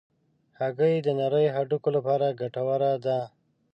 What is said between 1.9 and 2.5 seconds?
لپاره